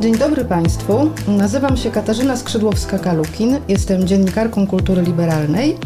[0.00, 1.10] Dzień dobry Państwu.
[1.28, 3.60] Nazywam się Katarzyna Skrzydłowska-Kalukin.
[3.68, 5.76] Jestem dziennikarką kultury liberalnej.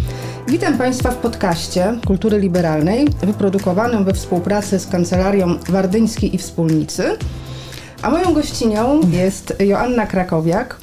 [0.48, 7.04] Witam Państwa w podcaście Kultury Liberalnej, wyprodukowanym we współpracy z Kancelarią Wardyński i Wspólnicy.
[8.02, 10.77] A moją gościnią jest Joanna Krakowiak,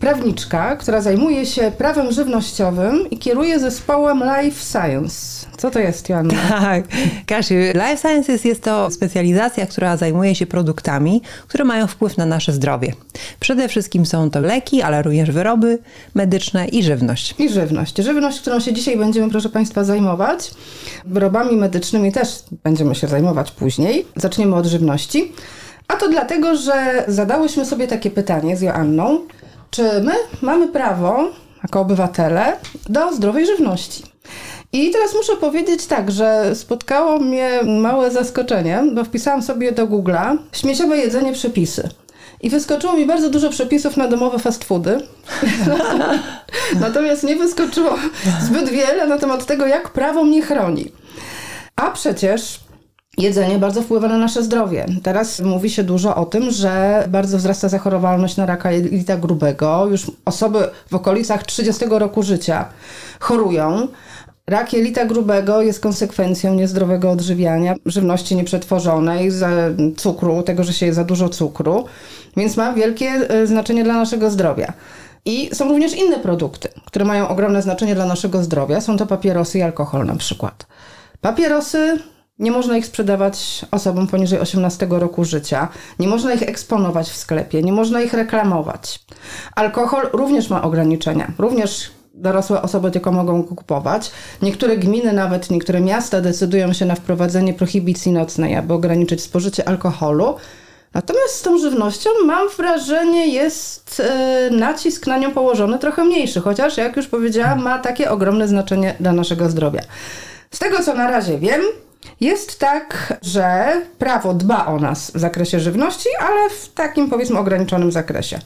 [0.00, 5.46] prawniczka, która zajmuje się prawem żywnościowym i kieruje zespołem Life Science.
[5.56, 6.34] Co to jest, Joanna?
[6.48, 6.84] Tak,
[7.26, 12.52] Kasiu, Life Sciences jest to specjalizacja, która zajmuje się produktami, które mają wpływ na nasze
[12.52, 12.92] zdrowie.
[13.40, 15.78] Przede wszystkim są to leki, ale również wyroby
[16.14, 17.34] medyczne i żywność.
[17.38, 17.96] I żywność.
[17.98, 20.50] Żywność, którą się dzisiaj będziemy, proszę Państwa, zajmować.
[21.04, 22.28] Wyrobami medycznymi też
[22.64, 24.06] będziemy się zajmować później.
[24.16, 25.32] Zaczniemy od żywności.
[25.88, 29.20] A to dlatego, że zadałyśmy sobie takie pytanie z Joanną.
[29.70, 31.28] Czy my mamy prawo,
[31.62, 32.56] jako obywatele,
[32.88, 34.02] do zdrowej żywności?
[34.72, 40.36] I teraz muszę powiedzieć tak, że spotkało mnie małe zaskoczenie, bo wpisałam sobie do Google'a
[40.52, 41.88] śmieciowe jedzenie przepisy.
[42.42, 45.00] I wyskoczyło mi bardzo dużo przepisów na domowe fast foody.
[46.80, 47.98] Natomiast nie wyskoczyło
[48.42, 50.92] zbyt wiele na temat tego, jak prawo mnie chroni.
[51.76, 52.60] A przecież
[53.20, 54.86] Jedzenie bardzo wpływa na nasze zdrowie.
[55.02, 59.86] Teraz mówi się dużo o tym, że bardzo wzrasta zachorowalność na raka jelita grubego.
[59.90, 60.58] Już osoby
[60.90, 62.64] w okolicach 30 roku życia
[63.20, 63.88] chorują.
[64.46, 69.30] Rak jelita grubego jest konsekwencją niezdrowego odżywiania, żywności nieprzetworzonej,
[69.96, 71.84] cukru, tego, że się je za dużo cukru,
[72.36, 74.72] więc ma wielkie e, znaczenie dla naszego zdrowia.
[75.24, 78.80] I są również inne produkty, które mają ogromne znaczenie dla naszego zdrowia.
[78.80, 80.66] Są to papierosy i alkohol na przykład.
[81.20, 81.98] Papierosy
[82.40, 87.62] nie można ich sprzedawać osobom poniżej 18 roku życia, nie można ich eksponować w sklepie,
[87.62, 89.00] nie można ich reklamować.
[89.56, 94.10] Alkohol również ma ograniczenia, również dorosłe osoby tylko mogą kupować.
[94.42, 100.34] Niektóre gminy, nawet niektóre miasta decydują się na wprowadzenie prohibicji nocnej, aby ograniczyć spożycie alkoholu.
[100.94, 106.76] Natomiast z tą żywnością mam wrażenie, jest e, nacisk na nią położony trochę mniejszy, chociaż
[106.76, 109.80] jak już powiedziałam, ma takie ogromne znaczenie dla naszego zdrowia.
[110.50, 111.60] Z tego co na razie wiem,
[112.20, 117.92] jest tak, że prawo dba o nas w zakresie żywności, ale w takim powiedzmy ograniczonym
[117.92, 118.38] zakresie.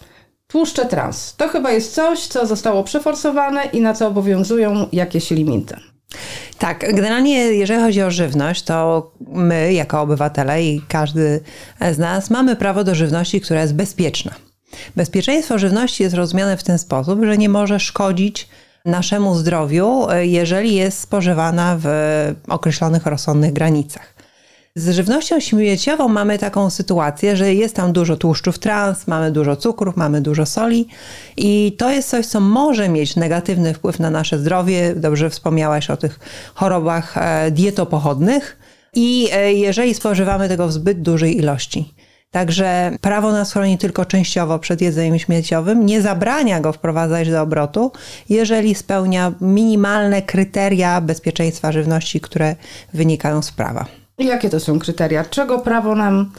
[0.46, 1.36] Tłuszcze trans.
[1.36, 5.76] To chyba jest coś, co zostało przeforsowane i na co obowiązują jakieś limity.
[6.58, 11.40] Tak, generalnie jeżeli chodzi o żywność, to my jako obywatele i każdy
[11.92, 14.34] z nas mamy prawo do żywności, która jest bezpieczna.
[14.96, 18.48] Bezpieczeństwo żywności jest rozumiane w ten sposób, że nie może szkodzić
[18.84, 21.86] naszemu zdrowiu, jeżeli jest spożywana w
[22.48, 24.14] określonych rozsądnych granicach.
[24.76, 29.96] Z żywnością śmieciową mamy taką sytuację, że jest tam dużo tłuszczów trans, mamy dużo cukrów,
[29.96, 30.88] mamy dużo soli
[31.36, 34.94] i to jest coś, co może mieć negatywny wpływ na nasze zdrowie.
[34.94, 36.20] Dobrze wspomniałaś o tych
[36.54, 38.58] chorobach e, dietopochodnych
[38.94, 41.93] i e, jeżeli spożywamy tego w zbyt dużej ilości.
[42.34, 47.92] Także prawo nas chroni tylko częściowo przed jedzeniem śmieciowym, nie zabrania go wprowadzać do obrotu,
[48.28, 52.56] jeżeli spełnia minimalne kryteria bezpieczeństwa żywności, które
[52.94, 53.86] wynikają z prawa.
[54.18, 55.24] Jakie to są kryteria?
[55.24, 56.30] Czego prawo nam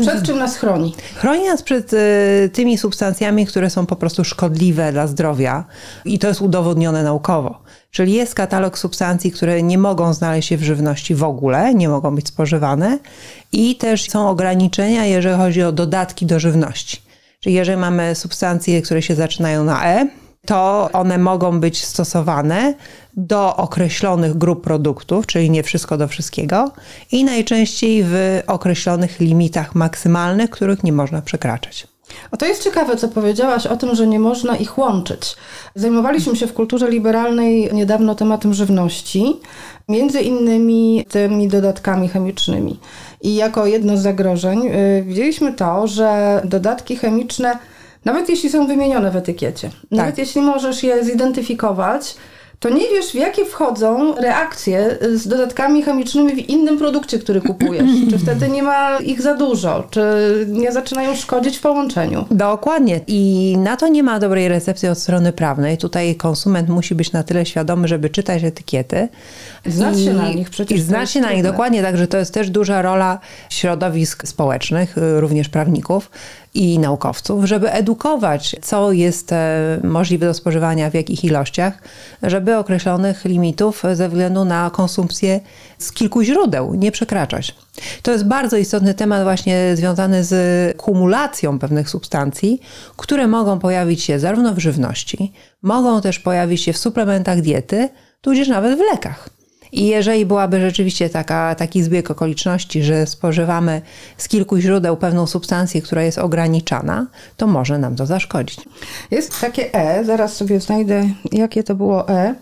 [0.00, 0.94] przed czym nas chroni?
[1.14, 5.64] Chroni nas przed y, tymi substancjami, które są po prostu szkodliwe dla zdrowia
[6.04, 7.58] i to jest udowodnione naukowo.
[7.90, 12.14] Czyli jest katalog substancji, które nie mogą znaleźć się w żywności w ogóle, nie mogą
[12.14, 12.98] być spożywane
[13.52, 17.02] i też są ograniczenia, jeżeli chodzi o dodatki do żywności.
[17.40, 20.08] Czyli jeżeli mamy substancje, które się zaczynają na E,
[20.46, 22.74] to one mogą być stosowane
[23.16, 26.72] do określonych grup produktów, czyli nie wszystko do wszystkiego,
[27.12, 31.86] i najczęściej w określonych limitach maksymalnych, których nie można przekraczać.
[32.30, 35.36] A to jest ciekawe, co powiedziałaś o tym, że nie można ich łączyć.
[35.74, 39.40] Zajmowaliśmy się w kulturze liberalnej niedawno tematem żywności,
[39.88, 42.80] między innymi tymi dodatkami chemicznymi.
[43.22, 47.58] I jako jedno z zagrożeń yy, widzieliśmy to, że dodatki chemiczne
[48.06, 49.90] nawet jeśli są wymienione w etykiecie, tak.
[49.90, 52.16] nawet jeśli możesz je zidentyfikować,
[52.60, 57.90] to nie wiesz, w jakie wchodzą reakcje z dodatkami chemicznymi w innym produkcie, który kupujesz.
[58.10, 60.02] Czy wtedy nie ma ich za dużo, czy
[60.48, 62.24] nie zaczynają szkodzić w połączeniu.
[62.30, 63.00] Dokładnie.
[63.06, 65.78] I na to nie ma dobrej recepcji od strony prawnej.
[65.78, 69.08] Tutaj konsument musi być na tyle świadomy, żeby czytać etykiety.
[69.66, 70.78] Znać się na nich przecież.
[70.78, 71.82] I znać się na nich, dokładnie.
[71.82, 73.18] Także to jest też duża rola
[73.50, 76.10] środowisk społecznych, również prawników
[76.56, 81.82] i naukowców, żeby edukować, co jest e, możliwe do spożywania, w jakich ilościach,
[82.22, 85.40] żeby określonych limitów ze względu na konsumpcję
[85.78, 87.54] z kilku źródeł nie przekraczać.
[88.02, 92.60] To jest bardzo istotny temat właśnie związany z kumulacją pewnych substancji,
[92.96, 95.32] które mogą pojawić się zarówno w żywności,
[95.62, 97.88] mogą też pojawić się w suplementach diety,
[98.20, 99.35] tudzież nawet w lekach.
[99.72, 103.82] I jeżeli byłaby rzeczywiście taka, taki zbieg okoliczności, że spożywamy
[104.16, 108.60] z kilku źródeł pewną substancję, która jest ograniczana, to może nam to zaszkodzić.
[109.10, 112.34] Jest takie E, zaraz sobie znajdę, jakie to było E.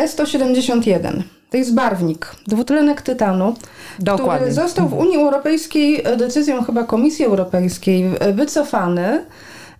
[0.00, 1.22] E171.
[1.50, 3.54] To jest barwnik, dwutlenek tytanu,
[3.98, 4.36] Dokładnie.
[4.36, 9.24] który został w Unii Europejskiej decyzją chyba Komisji Europejskiej wycofany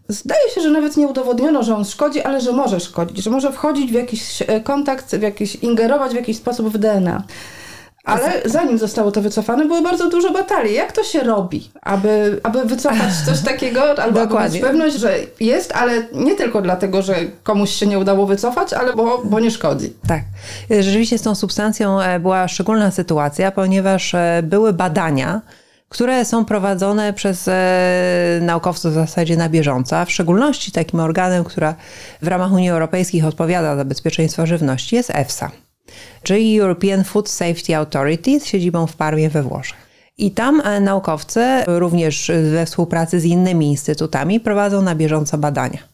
[0.08, 3.52] Zdaje się, że nawet nie udowodniono, że on szkodzi, ale że może szkodzić, że może
[3.52, 7.22] wchodzić w jakiś e, kontakt, w jakiś, ingerować w jakiś sposób w DNA.
[8.04, 10.74] Ale zanim zostało to wycofane, było bardzo dużo batalii.
[10.74, 14.54] Jak to się robi, aby, aby wycofać coś takiego, albo Dokładnie.
[14.54, 18.92] mieć pewność, że jest, ale nie tylko dlatego, że komuś się nie udało wycofać, ale
[18.92, 19.92] bo, bo nie szkodzi.
[20.08, 20.22] Tak.
[20.70, 25.40] Rzeczywiście z tą substancją e, była szczególna sytuacja, ponieważ e, były badania,
[25.92, 31.44] które są prowadzone przez e, naukowców w zasadzie na bieżąco, a w szczególności takim organem,
[31.44, 31.74] która
[32.22, 35.50] w ramach Unii Europejskiej odpowiada za bezpieczeństwo żywności jest EFSA,
[36.22, 39.78] czyli European Food Safety Authority z siedzibą w Parmie we Włoszech.
[40.18, 45.91] I tam e, naukowcy, również we współpracy z innymi instytutami, prowadzą na bieżąco badania.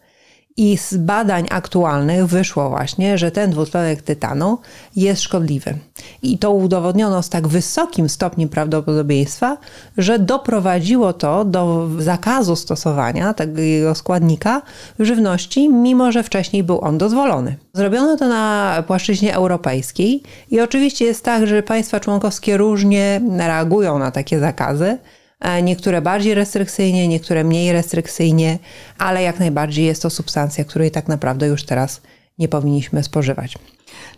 [0.58, 4.58] I z badań aktualnych wyszło właśnie, że ten dwutlenek tytanu
[4.96, 5.74] jest szkodliwy.
[6.22, 9.56] I to udowodniono z tak wysokim stopniem prawdopodobieństwa,
[9.98, 14.62] że doprowadziło to do zakazu stosowania tego składnika
[14.98, 17.56] w żywności, mimo że wcześniej był on dozwolony.
[17.72, 24.10] Zrobiono to na płaszczyźnie europejskiej i oczywiście jest tak, że państwa członkowskie różnie reagują na
[24.10, 24.98] takie zakazy.
[25.40, 28.58] E, niektóre bardziej restrykcyjnie, niektóre mniej restrykcyjnie,
[28.98, 32.00] ale jak najbardziej jest to substancja, której tak naprawdę już teraz
[32.38, 33.58] nie powinniśmy spożywać.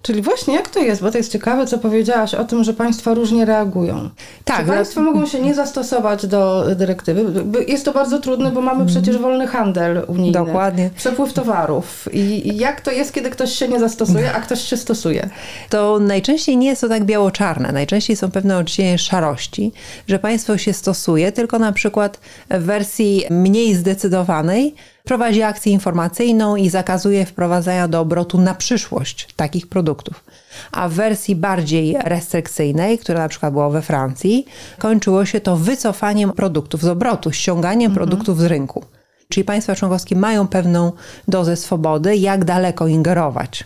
[0.02, 3.14] Czyli właśnie jak to jest, bo to jest ciekawe, co powiedziałaś o tym, że państwa
[3.14, 4.10] różnie reagują.
[4.44, 4.60] Tak.
[4.60, 7.44] Czy państwa mogą się nie zastosować do dyrektywy?
[7.68, 10.32] Jest to bardzo trudne, bo mamy przecież wolny handel unijny.
[10.32, 10.90] Dokładnie.
[10.96, 12.08] Przepływ towarów.
[12.12, 15.30] I jak to jest, kiedy ktoś się nie zastosuje, a ktoś się stosuje?
[15.68, 17.72] To najczęściej nie jest to tak biało-czarne.
[17.72, 19.72] Najczęściej są pewne odcienie szarości,
[20.08, 22.20] że państwo się stosuje, tylko na przykład
[22.50, 24.74] w wersji mniej zdecydowanej
[25.10, 30.24] prowadzi akcję informacyjną i zakazuje wprowadzania do obrotu na przyszłość takich produktów.
[30.72, 34.46] A w wersji bardziej restrykcyjnej, która na przykład była we Francji,
[34.78, 37.94] kończyło się to wycofaniem produktów z obrotu, ściąganiem mhm.
[37.94, 38.84] produktów z rynku.
[39.28, 40.92] Czyli państwa członkowskie mają pewną
[41.28, 43.64] dozę swobody, jak daleko ingerować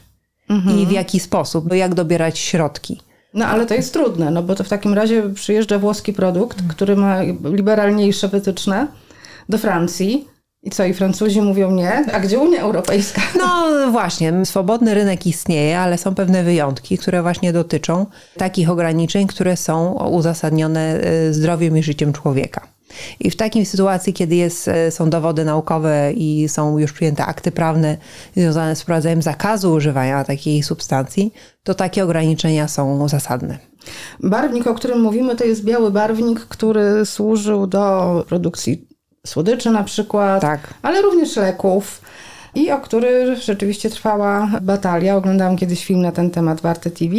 [0.50, 0.78] mhm.
[0.78, 3.00] i w jaki sposób, jak dobierać środki.
[3.34, 6.96] No ale to jest trudne, no bo to w takim razie przyjeżdża włoski produkt, który
[6.96, 8.86] ma liberalniejsze wytyczne
[9.48, 10.33] do Francji,
[10.64, 12.04] i co, i Francuzi mówią nie?
[12.12, 13.22] A gdzie Unia Europejska?
[13.38, 18.06] No właśnie, swobodny rynek istnieje, ale są pewne wyjątki, które właśnie dotyczą
[18.36, 22.66] takich ograniczeń, które są uzasadnione e, zdrowiem i życiem człowieka.
[23.20, 27.52] I w takiej sytuacji, kiedy jest, e, są dowody naukowe i są już przyjęte akty
[27.52, 27.96] prawne
[28.36, 31.32] związane z wprowadzeniem zakazu używania takiej substancji,
[31.62, 33.58] to takie ograniczenia są zasadne.
[34.20, 38.93] Barwnik, o którym mówimy, to jest biały barwnik, który służył do produkcji
[39.26, 40.74] słodyczy na przykład, tak.
[40.82, 42.00] ale również leków
[42.54, 45.16] i o który rzeczywiście trwała batalia.
[45.16, 47.14] Oglądałam kiedyś film na ten temat w Arte TV,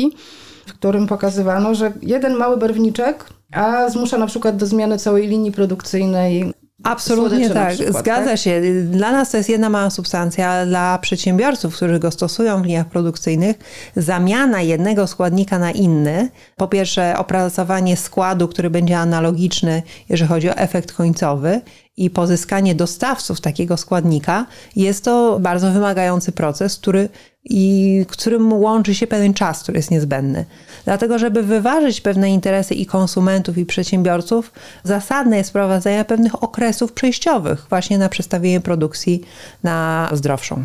[0.65, 5.51] w którym pokazywano, że jeden mały barwniczek a zmusza na przykład do zmiany całej linii
[5.51, 6.53] produkcyjnej
[6.85, 8.39] Absolutnie tak, przykład, zgadza tak?
[8.39, 8.61] się.
[8.83, 12.87] Dla nas to jest jedna mała substancja, a dla przedsiębiorców, którzy go stosują w liniach
[12.87, 13.55] produkcyjnych,
[13.95, 20.57] zamiana jednego składnika na inny, po pierwsze opracowanie składu, który będzie analogiczny, jeżeli chodzi o
[20.57, 21.61] efekt końcowy
[21.97, 24.45] i pozyskanie dostawców takiego składnika,
[24.75, 27.09] jest to bardzo wymagający proces, który
[27.49, 30.45] i którym łączy się pewien czas, który jest niezbędny.
[30.85, 34.51] Dlatego, żeby wyważyć pewne interesy i konsumentów, i przedsiębiorców,
[34.83, 39.23] zasadne jest wprowadzenie pewnych okresów przejściowych właśnie na przestawienie produkcji
[39.63, 40.63] na zdrowszą.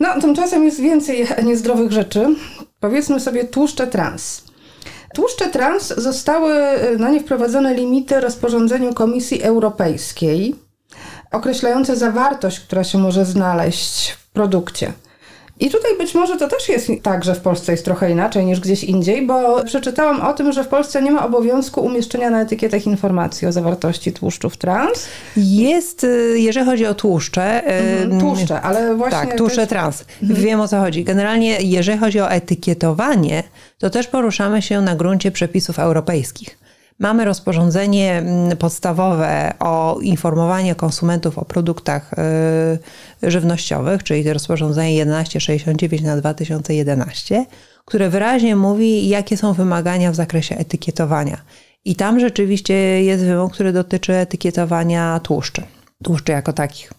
[0.00, 2.26] No, tymczasem jest więcej niezdrowych rzeczy.
[2.80, 4.44] Powiedzmy sobie tłuszcze trans.
[5.14, 6.54] Tłuszcze trans zostały
[6.98, 10.54] na nie wprowadzone limity rozporządzeniu Komisji Europejskiej
[11.32, 14.92] określające zawartość, która się może znaleźć w produkcie.
[15.60, 18.60] I tutaj być może to też jest tak, że w Polsce jest trochę inaczej niż
[18.60, 22.86] gdzieś indziej, bo przeczytałam o tym, że w Polsce nie ma obowiązku umieszczenia na etykietach
[22.86, 25.06] informacji o zawartości tłuszczów trans.
[25.36, 27.62] Jest, y, jeżeli chodzi o tłuszcze.
[27.64, 29.18] Y, mhm, tłuszcze, ale właśnie.
[29.18, 29.68] Tak, tłuszcze też...
[29.68, 30.04] trans.
[30.22, 30.40] Mhm.
[30.40, 31.04] Wiem o co chodzi.
[31.04, 33.42] Generalnie, jeżeli chodzi o etykietowanie,
[33.78, 36.59] to też poruszamy się na gruncie przepisów europejskich.
[37.00, 42.10] Mamy rozporządzenie mm, podstawowe o informowaniu konsumentów o produktach
[43.22, 47.46] y, żywnościowych, czyli rozporządzenie 1169 na 2011,
[47.84, 51.40] które wyraźnie mówi, jakie są wymagania w zakresie etykietowania.
[51.84, 55.62] I tam rzeczywiście jest wymóg, który dotyczy etykietowania tłuszczy,
[56.04, 56.92] tłuszczy jako takich.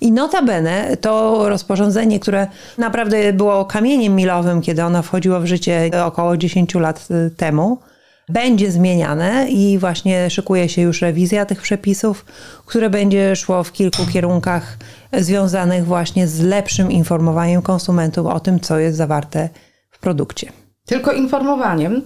[0.00, 2.46] I notabene to rozporządzenie, które
[2.78, 7.78] naprawdę było kamieniem milowym, kiedy ono wchodziło w życie około 10 lat y, temu,
[8.28, 12.24] będzie zmieniane i właśnie szykuje się już rewizja tych przepisów,
[12.66, 14.76] które będzie szło w kilku kierunkach
[15.12, 19.48] związanych właśnie z lepszym informowaniem konsumentów o tym, co jest zawarte
[19.90, 20.52] w produkcie.
[20.86, 22.02] Tylko informowaniem,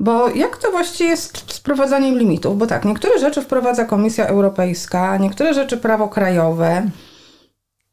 [0.00, 2.58] bo jak to właściwie jest z wprowadzaniem limitów?
[2.58, 6.90] Bo tak, niektóre rzeczy wprowadza Komisja Europejska, niektóre rzeczy prawo krajowe.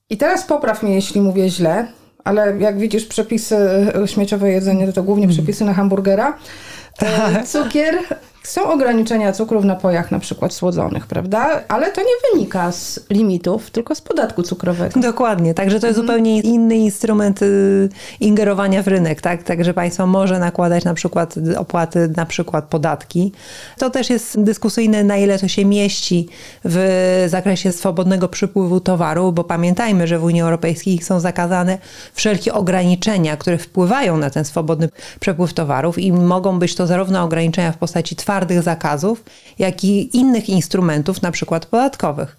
[0.10, 1.88] I teraz popraw mnie, jeśli mówię źle,
[2.24, 3.58] ale jak widzisz przepisy
[4.06, 6.38] śmieciowe jedzenie, to, to głównie przepisy na hamburgera.
[7.02, 11.64] E, cukier, są ograniczenia cukru w napojach na przykład słodzonych, prawda?
[11.68, 15.00] Ale to nie wynika z limitów, tylko z podatku cukrowego.
[15.00, 16.08] Dokładnie, także to jest mhm.
[16.08, 19.44] zupełnie inny instrument y, ingerowania w rynek, tak?
[19.44, 23.32] Także państwo może nakładać na przykład opłaty, na przykład podatki.
[23.78, 26.28] To też jest dyskusyjne, na ile to się mieści
[26.66, 31.78] w zakresie swobodnego przypływu towaru, bo pamiętajmy, że w Unii Europejskiej są zakazane
[32.14, 37.72] wszelkie ograniczenia, które wpływają na ten swobodny przepływ towarów i mogą być to zarówno ograniczenia
[37.72, 39.24] w postaci twardych zakazów,
[39.60, 42.38] jak i innych instrumentów, na przykład podatkowych.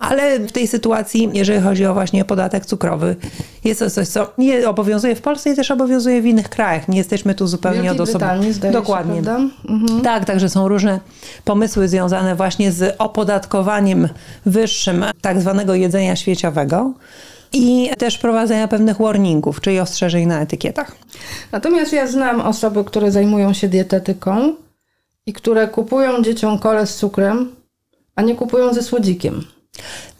[0.00, 3.16] Ale w tej sytuacji, jeżeli chodzi o właśnie podatek cukrowy,
[3.64, 6.88] jest to coś, co nie obowiązuje w Polsce i też obowiązuje w innych krajach.
[6.88, 8.54] Nie jesteśmy tu zupełnie odosobnieni.
[8.72, 9.24] Dokładnie.
[9.24, 10.00] Się, mhm.
[10.02, 11.00] Tak, także są różne
[11.44, 14.08] pomysły związane właśnie z opodatkowaniem
[14.46, 16.92] wyższym tak zwanego jedzenia świeciowego
[17.52, 20.96] i też prowadzenia pewnych warningów, czyli ostrzeżeń na etykietach.
[21.52, 24.54] Natomiast ja znam osoby, które zajmują się dietetyką
[25.30, 27.56] i które kupują dzieciom kole z cukrem,
[28.16, 29.44] a nie kupują ze słodzikiem.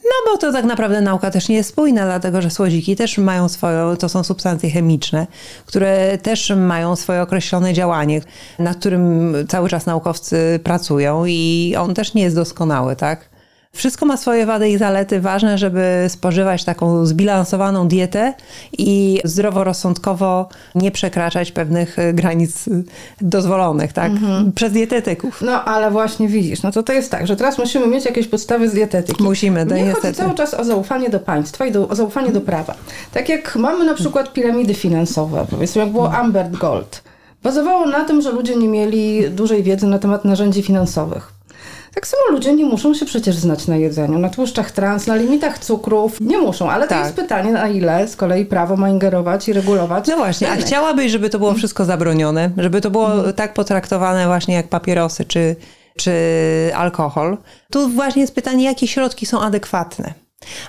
[0.05, 3.49] No bo to tak naprawdę nauka też nie jest spójna, dlatego że słodziki też mają
[3.49, 5.27] swoje, to są substancje chemiczne,
[5.67, 8.21] które też mają swoje określone działanie,
[8.59, 13.30] nad którym cały czas naukowcy pracują i on też nie jest doskonały, tak?
[13.73, 15.21] Wszystko ma swoje wady i zalety.
[15.21, 18.35] Ważne, żeby spożywać taką zbilansowaną dietę
[18.79, 22.71] i zdroworozsądkowo nie przekraczać pewnych e, granic e,
[23.21, 24.13] dozwolonych, tak?
[24.13, 24.53] Mhm.
[24.53, 25.43] Przez dietetyków.
[25.43, 28.69] No, ale właśnie widzisz, no to to jest tak, że teraz musimy mieć jakieś podstawy
[28.69, 29.23] z dietetyki.
[29.23, 32.41] Musimy, to Nie chodzi cały czas o zaufanie do państwa i do, o zaufanie do
[32.41, 32.75] prawa.
[33.13, 37.03] Tak jak mamy na przykład piramidy finansowe, powiedzmy jak było Amber Gold.
[37.43, 41.40] Bazowało na tym, że ludzie nie mieli dużej wiedzy na temat narzędzi finansowych.
[41.95, 45.59] Tak samo ludzie nie muszą się przecież znać na jedzeniu, na tłuszczach trans, na limitach
[45.59, 46.21] cukrów.
[46.21, 46.99] Nie muszą, ale tak.
[46.99, 50.07] to jest pytanie, na ile z kolei prawo ma ingerować i regulować.
[50.09, 53.35] No właśnie, a chciałabyś, żeby to było wszystko zabronione, żeby to było mhm.
[53.35, 55.57] tak potraktowane właśnie jak papierosy czy,
[55.97, 56.13] czy
[56.75, 57.37] alkohol.
[57.71, 60.15] Tu właśnie jest pytanie, jakie środki są adekwatne.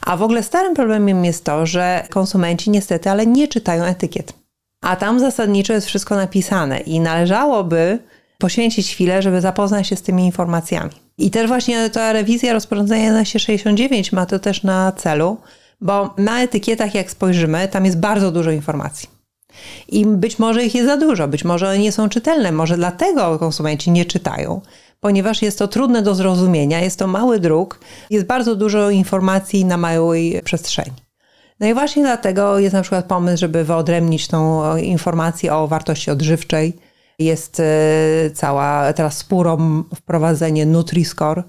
[0.05, 4.33] A w ogóle starym problemem jest to, że konsumenci niestety, ale nie czytają etykiet.
[4.81, 7.99] A tam zasadniczo jest wszystko napisane i należałoby
[8.37, 10.91] poświęcić chwilę, żeby zapoznać się z tymi informacjami.
[11.21, 15.37] I też właśnie ta rewizja rozporządzenia 1169 ma to też na celu,
[15.81, 19.09] bo na etykietach, jak spojrzymy, tam jest bardzo dużo informacji.
[19.87, 23.39] I być może ich jest za dużo, być może one nie są czytelne, może dlatego
[23.39, 24.61] konsumenci nie czytają,
[24.99, 29.77] ponieważ jest to trudne do zrozumienia, jest to mały druk, jest bardzo dużo informacji na
[29.77, 30.95] małej przestrzeni.
[31.59, 36.73] No i właśnie dlatego jest na przykład pomysł, żeby wyodrębnić tą informację o wartości odżywczej,
[37.23, 37.63] jest e,
[38.33, 41.43] cała teraz spórą wprowadzenie Nutri-Score.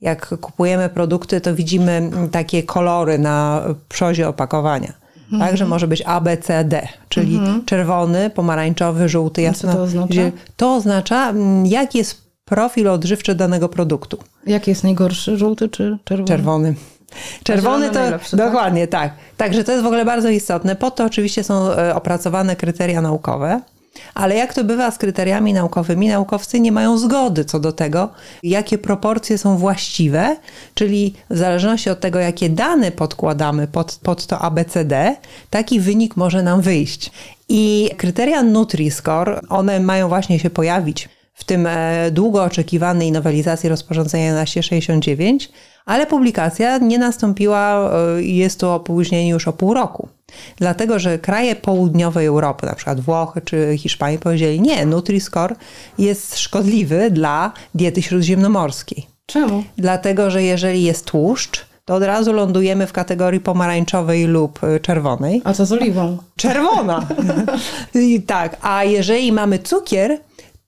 [0.00, 4.92] Jak kupujemy produkty, to widzimy takie kolory na przozie opakowania.
[5.32, 5.48] Mhm.
[5.48, 7.64] Tak, że może być A, B, C, D, czyli mhm.
[7.64, 9.72] czerwony, pomarańczowy, żółty, jasno.
[9.72, 10.22] Co to oznacza?
[10.56, 14.18] To oznacza, jaki jest profil odżywczy danego produktu.
[14.46, 16.28] Jaki jest najgorszy, żółty czy czerwony?
[16.28, 16.74] Czerwony.
[17.42, 18.20] Czerwony to tak?
[18.32, 19.10] dokładnie tak?
[19.10, 19.18] tak.
[19.36, 20.76] Także to jest w ogóle bardzo istotne.
[20.76, 23.60] Po to oczywiście są e, opracowane kryteria naukowe.
[24.14, 28.08] Ale jak to bywa z kryteriami naukowymi, naukowcy nie mają zgody co do tego,
[28.42, 30.36] jakie proporcje są właściwe,
[30.74, 35.16] czyli w zależności od tego, jakie dane podkładamy pod, pod to ABCD,
[35.50, 37.10] taki wynik może nam wyjść.
[37.48, 44.44] I kryteria Nutri-Score, one mają właśnie się pojawić w tym e, długo oczekiwanej nowelizacji rozporządzenia
[44.44, 45.52] 1169,
[45.86, 50.08] ale publikacja nie nastąpiła, e, jest to opóźnienie już o pół roku.
[50.56, 55.54] Dlatego, że kraje południowej Europy, na przykład Włochy czy Hiszpanii, powiedzieli: Nie, Nutri-Score
[55.98, 59.06] jest szkodliwy dla diety śródziemnomorskiej.
[59.26, 59.64] Czemu?
[59.76, 65.42] Dlatego, że jeżeli jest tłuszcz, to od razu lądujemy w kategorii pomarańczowej lub e, czerwonej.
[65.44, 66.18] A co z oliwą?
[66.36, 67.06] Czerwona!
[67.94, 70.18] I tak, a jeżeli mamy cukier,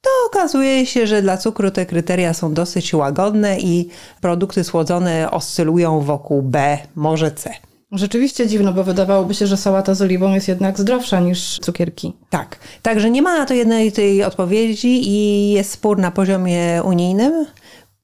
[0.00, 3.88] to okazuje się, że dla cukru te kryteria są dosyć łagodne i
[4.20, 7.50] produkty słodzone oscylują wokół B, może C.
[7.92, 12.12] Rzeczywiście dziwno, bo wydawałoby się, że sałata z oliwą jest jednak zdrowsza niż cukierki.
[12.30, 17.46] Tak, także nie ma na to jednej tej odpowiedzi i jest spór na poziomie unijnym.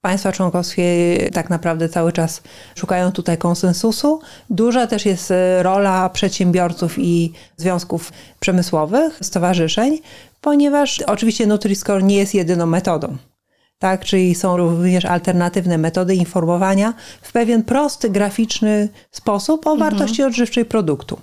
[0.00, 2.42] Państwa członkowskie tak naprawdę cały czas
[2.74, 4.20] szukają tutaj konsensusu.
[4.50, 9.98] Duża też jest rola przedsiębiorców i związków przemysłowych, stowarzyszeń,
[10.40, 13.16] ponieważ oczywiście Nutri-Score nie jest jedyną metodą
[13.78, 14.04] tak?
[14.04, 19.90] Czyli są również alternatywne metody informowania w pewien prosty, graficzny sposób o mhm.
[19.90, 21.18] wartości odżywczej produktu.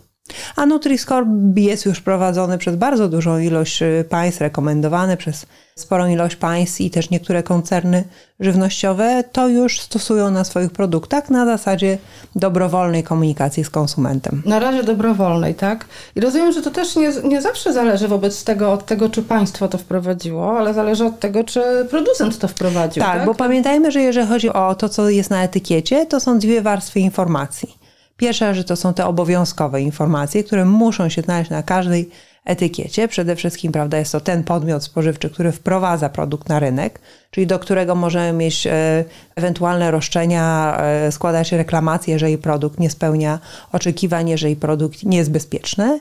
[0.56, 1.26] A Nutri-Score
[1.56, 6.90] jest już prowadzony przez bardzo dużą ilość y, państw, rekomendowany przez sporą ilość państw i
[6.90, 8.04] też niektóre koncerny
[8.40, 11.98] żywnościowe to już stosują na swoich produktach na zasadzie
[12.36, 14.42] dobrowolnej komunikacji z konsumentem.
[14.46, 15.86] Na razie dobrowolnej, tak?
[16.16, 19.68] I rozumiem, że to też nie, nie zawsze zależy wobec tego od tego, czy państwo
[19.68, 23.04] to wprowadziło, ale zależy od tego, czy producent to wprowadził.
[23.04, 23.26] Tak, tak?
[23.26, 27.00] bo pamiętajmy, że jeżeli chodzi o to, co jest na etykiecie, to są dwie warstwy
[27.00, 27.83] informacji.
[28.24, 32.10] Pierwsza, że to są te obowiązkowe informacje, które muszą się znaleźć na każdej
[32.46, 33.08] etykiecie.
[33.08, 37.00] Przede wszystkim, prawda, jest to ten podmiot spożywczy, który wprowadza produkt na rynek,
[37.32, 43.40] czyli do którego możemy mieć e, ewentualne roszczenia, e, składać reklamacje, jeżeli produkt nie spełnia
[43.72, 46.00] oczekiwań, jeżeli produkt nie jest bezpieczny.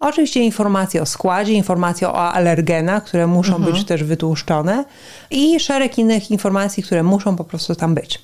[0.00, 3.72] Oczywiście informacje o składzie, informacje o alergenach, które muszą mhm.
[3.72, 4.84] być też wytłuszczone
[5.30, 8.20] i szereg innych informacji, które muszą po prostu tam być.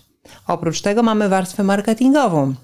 [0.46, 2.54] Oprócz tego mamy warstwę marketingową,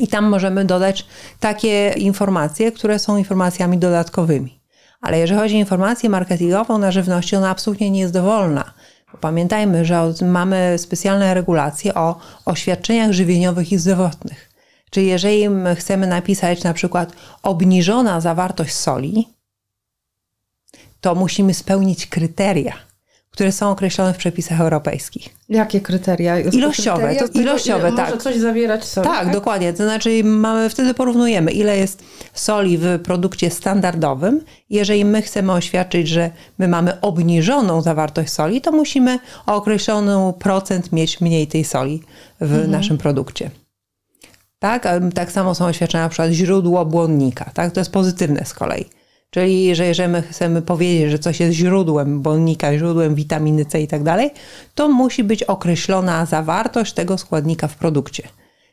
[0.00, 1.06] i tam możemy dodać
[1.40, 4.60] takie informacje, które są informacjami dodatkowymi.
[5.00, 8.74] Ale jeżeli chodzi o informację marketingową na żywności, ona absolutnie nie jest dowolna.
[9.20, 14.50] Pamiętajmy, że mamy specjalne regulacje o oświadczeniach żywieniowych i zdrowotnych.
[14.90, 19.28] Czyli jeżeli chcemy napisać na przykład obniżona zawartość soli,
[21.00, 22.89] to musimy spełnić kryteria
[23.30, 25.28] które są określone w przepisach europejskich.
[25.48, 26.38] Jakie kryteria?
[26.38, 28.10] Ilościowe, kryteria to ilościowe, ile tak.
[28.10, 29.06] Może coś zawierać soli?
[29.06, 29.72] Tak, tak, dokładnie.
[29.72, 32.02] To znaczy mamy, wtedy porównujemy, ile jest
[32.34, 34.40] soli w produkcie standardowym.
[34.70, 40.92] Jeżeli my chcemy oświadczyć, że my mamy obniżoną zawartość soli, to musimy o określony procent
[40.92, 42.02] mieć mniej tej soli
[42.40, 42.70] w mhm.
[42.70, 43.50] naszym produkcie.
[44.58, 47.50] Tak, tak samo są oświadczenia na przykład źródło błonnika.
[47.54, 47.72] Tak?
[47.72, 48.84] To jest pozytywne z kolei.
[49.30, 53.88] Czyli, że jeżeli my chcemy powiedzieć, że coś jest źródłem błonnika, źródłem witaminy C i
[53.88, 54.30] tak dalej,
[54.74, 58.22] to musi być określona zawartość tego składnika w produkcie.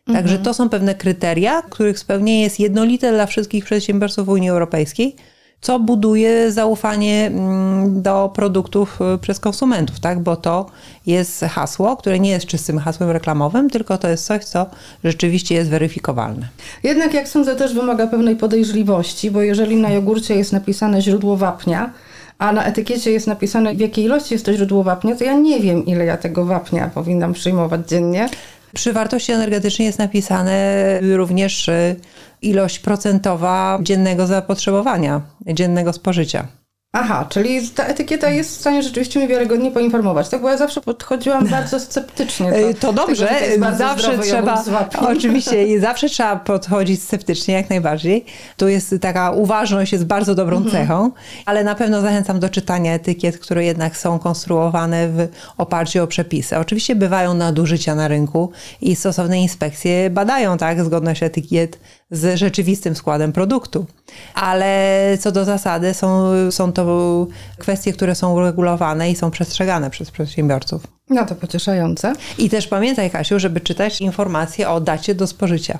[0.05, 0.43] Także mhm.
[0.43, 5.15] to są pewne kryteria, których spełnienie jest jednolite dla wszystkich przedsiębiorców Unii Europejskiej
[5.61, 10.19] co buduje zaufanie mm, do produktów y, przez konsumentów, tak?
[10.19, 10.65] Bo to
[11.05, 14.65] jest hasło, które nie jest czystym hasłem reklamowym, tylko to jest coś, co
[15.03, 16.47] rzeczywiście jest weryfikowalne.
[16.83, 21.93] Jednak, jak sądzę, też wymaga pewnej podejrzliwości, bo jeżeli na jogurcie jest napisane źródło wapnia,
[22.39, 25.59] a na etykiecie jest napisane, w jakiej ilości jest to źródło wapnia, to ja nie
[25.59, 28.29] wiem, ile ja tego wapnia powinnam przyjmować dziennie.
[28.73, 31.95] Przy wartości energetycznej jest napisane również y,
[32.41, 36.47] ilość procentowa dziennego zapotrzebowania, dziennego spożycia.
[36.91, 40.29] Aha, czyli ta etykieta jest w stanie rzeczywiście mnie wiarygodnie poinformować.
[40.29, 42.51] Tak, bo ja zawsze podchodziłam bardzo sceptycznie.
[42.51, 44.63] Do to dobrze, tego, to zawsze trzeba,
[45.17, 48.25] oczywiście, zawsze trzeba podchodzić sceptycznie, jak najbardziej.
[48.57, 50.71] Tu jest taka uważność, jest bardzo dobrą mhm.
[50.71, 51.11] cechą,
[51.45, 56.57] ale na pewno zachęcam do czytania etykiet, które jednak są konstruowane w oparciu o przepisy.
[56.57, 61.79] Oczywiście bywają nadużycia na rynku i stosowne inspekcje badają tak zgodność etykiet
[62.11, 63.85] z rzeczywistym składem produktu.
[64.33, 70.11] Ale co do zasady są, są to kwestie, które są uregulowane i są przestrzegane przez
[70.11, 70.87] przedsiębiorców.
[71.09, 72.13] No to pocieszające.
[72.37, 75.79] I też pamiętaj, Kasiu, żeby czytać informacje o dacie do spożycia.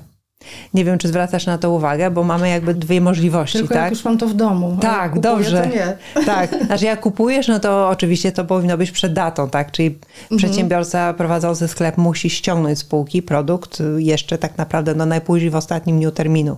[0.73, 3.57] Nie wiem, czy zwracasz na to uwagę, bo mamy jakby dwie możliwości.
[3.57, 3.83] Tylko tak?
[3.83, 4.77] jak już mam to w domu.
[4.81, 5.67] Tak, kupuję, dobrze.
[5.67, 5.97] Nie.
[6.25, 9.71] Tak, znaczy jak kupujesz, no to oczywiście to powinno być przed datą, tak?
[9.71, 9.87] Czyli
[10.21, 10.37] mhm.
[10.37, 15.97] przedsiębiorca prowadzący sklep musi ściągnąć z półki produkt jeszcze tak naprawdę no najpóźniej w ostatnim
[15.97, 16.57] dniu terminu.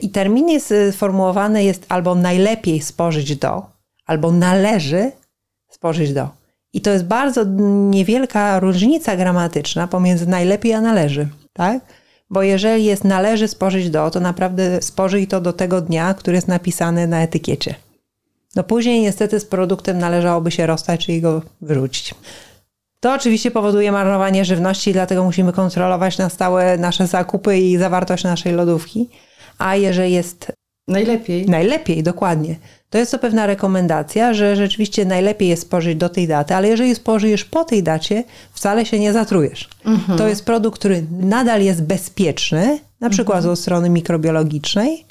[0.00, 3.66] I termin jest y, sformułowany jest albo najlepiej spożyć do,
[4.06, 5.12] albo należy
[5.70, 6.28] spożyć do.
[6.72, 7.44] I to jest bardzo
[7.90, 11.80] niewielka różnica gramatyczna pomiędzy najlepiej a należy, tak?
[12.30, 16.48] Bo jeżeli jest należy spożyć do, to naprawdę spożyj to do tego dnia, który jest
[16.48, 17.74] napisany na etykiecie.
[18.56, 22.14] No później niestety z produktem należałoby się rozstać, czyli go wyrzucić.
[23.00, 28.52] To oczywiście powoduje marnowanie żywności, dlatego musimy kontrolować na stałe nasze zakupy i zawartość naszej
[28.52, 29.08] lodówki.
[29.58, 30.52] A jeżeli jest
[30.88, 31.46] Najlepiej.
[31.46, 32.56] Najlepiej, dokładnie.
[32.90, 36.94] To jest to pewna rekomendacja, że rzeczywiście najlepiej jest spożyć do tej daty, ale jeżeli
[36.94, 39.68] spożyjesz po tej dacie, wcale się nie zatrujesz.
[39.84, 40.18] Mhm.
[40.18, 43.56] To jest produkt, który nadal jest bezpieczny, na przykład mhm.
[43.56, 45.06] ze strony mikrobiologicznej,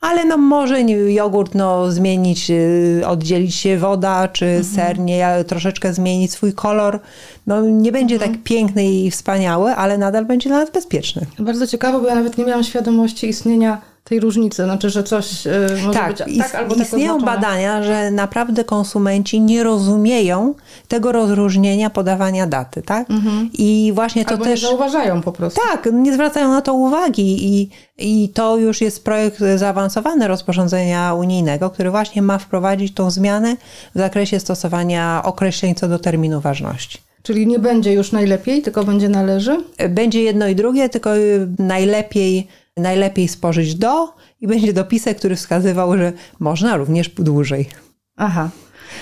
[0.00, 0.82] ale no może
[1.12, 4.64] jogurt no, zmienić, y, oddzielić się woda, czy mhm.
[4.64, 7.00] ser nie, troszeczkę zmienić swój kolor.
[7.46, 8.32] No nie będzie mhm.
[8.32, 11.26] tak piękny i wspaniały, ale nadal będzie dla nas bezpieczny.
[11.38, 15.50] Bardzo ciekawe, bo ja nawet nie miałam świadomości istnienia tej różnicy, znaczy, że coś y,
[15.86, 20.54] może tak, być tak albo tak Istnieją badania, że naprawdę konsumenci nie rozumieją
[20.88, 23.10] tego rozróżnienia podawania daty, tak?
[23.10, 23.50] Mhm.
[23.52, 24.62] I właśnie to albo też...
[24.62, 25.60] nie zauważają po prostu.
[25.70, 31.70] Tak, nie zwracają na to uwagi i, i to już jest projekt zaawansowany rozporządzenia unijnego,
[31.70, 33.56] który właśnie ma wprowadzić tą zmianę
[33.94, 36.98] w zakresie stosowania określeń co do terminu ważności.
[37.22, 39.64] Czyli nie będzie już najlepiej, tylko będzie należy?
[39.88, 41.10] Będzie jedno i drugie, tylko
[41.58, 44.08] najlepiej najlepiej spożyć do
[44.40, 47.68] i będzie dopisek, który wskazywał, że można również dłużej.
[48.16, 48.50] Aha.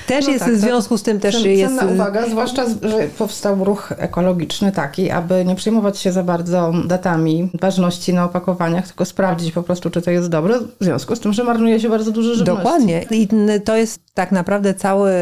[0.06, 1.76] Też no jest tak, w związku z tym też cenna jest.
[1.76, 7.50] Cenna uwaga, zwłaszcza, że powstał ruch ekologiczny taki, aby nie przejmować się za bardzo datami
[7.61, 11.32] ważności na opakowaniach, tylko sprawdzić po prostu, czy to jest dobre, w związku z tym,
[11.32, 12.62] że marnuje się bardzo dużo żywności.
[12.62, 13.02] Dokładnie.
[13.11, 13.28] I
[13.64, 15.12] to jest tak naprawdę cały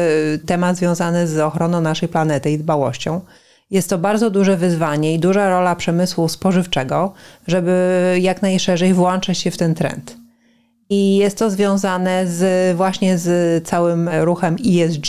[0.45, 3.21] temat związany z ochroną naszej planety i dbałością.
[3.71, 7.13] Jest to bardzo duże wyzwanie i duża rola przemysłu spożywczego,
[7.47, 10.17] żeby jak najszerzej włączać się w ten trend.
[10.89, 15.07] I jest to związane z, właśnie z całym ruchem ESG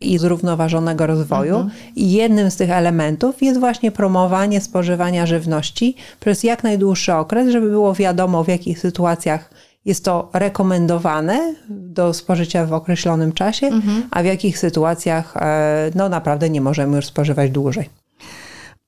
[0.00, 1.56] i zrównoważonego rozwoju.
[1.56, 1.70] Mhm.
[1.96, 7.70] I jednym z tych elementów jest właśnie promowanie spożywania żywności przez jak najdłuższy okres, żeby
[7.70, 9.50] było wiadomo, w jakich sytuacjach
[9.84, 14.02] jest to rekomendowane do spożycia w określonym czasie, mhm.
[14.10, 17.88] a w jakich sytuacjach e, no naprawdę nie możemy już spożywać dłużej.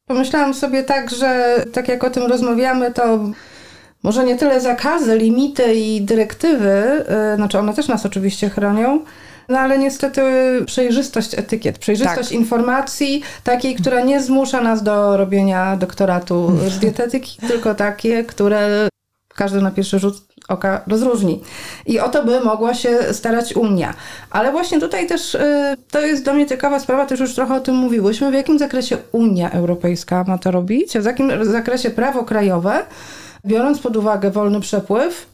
[0.07, 3.18] Pomyślałam sobie tak, że tak jak o tym rozmawiamy, to
[4.02, 6.72] może nie tyle zakazy, limity i dyrektywy,
[7.09, 9.00] e, znaczy one też nas oczywiście chronią,
[9.48, 10.22] no ale niestety
[10.66, 12.38] przejrzystość etykiet, przejrzystość tak.
[12.38, 18.88] informacji takiej, która nie zmusza nas do robienia doktoratu z dietetyki, tylko takie, które
[19.34, 20.16] każdy na pierwszy rzut
[20.48, 21.40] oka rozróżni.
[21.86, 23.94] I o to by mogła się starać Unia.
[24.30, 27.60] Ale właśnie tutaj też y, to jest dla mnie ciekawa sprawa, też już trochę o
[27.60, 32.82] tym mówiłyśmy, w jakim zakresie Unia Europejska ma to robić, w jakim zakresie prawo krajowe,
[33.46, 35.26] biorąc pod uwagę wolny przepływ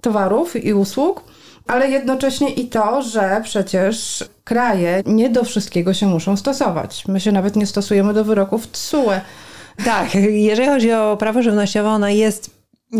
[0.00, 1.24] towarów i usług,
[1.66, 7.04] ale jednocześnie i to, że przecież kraje nie do wszystkiego się muszą stosować.
[7.08, 9.20] My się nawet nie stosujemy do wyroków TSUE.
[9.84, 12.50] Tak, jeżeli chodzi o prawo żywnościowe, ono jest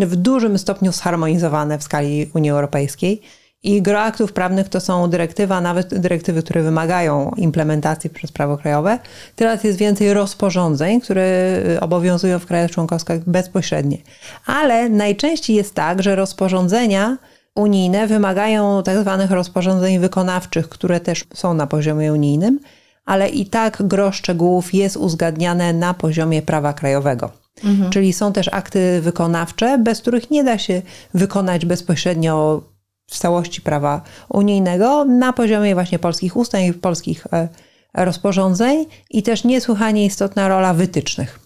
[0.01, 3.23] w dużym stopniu zharmonizowane w skali Unii Europejskiej.
[3.63, 8.99] I gro aktów prawnych to są dyrektywa, nawet dyrektywy, które wymagają implementacji przez prawo krajowe.
[9.37, 13.99] Teraz jest więcej rozporządzeń, które obowiązują w krajach członkowskich bezpośrednio.
[14.47, 17.19] Ale najczęściej jest tak, że rozporządzenia
[17.55, 22.61] unijne wymagają tak zwanych rozporządzeń wykonawczych, które też są na poziomie unijnym,
[23.05, 27.44] ale i tak gro szczegółów jest uzgadniane na poziomie prawa krajowego.
[27.65, 27.91] Mhm.
[27.91, 30.83] Czyli są też akty wykonawcze, bez których nie da się
[31.15, 32.63] wykonać bezpośrednio
[33.11, 37.49] w całości prawa unijnego na poziomie właśnie polskich ustań, polskich e,
[37.95, 41.45] rozporządzeń i też niesłychanie istotna rola wytycznych.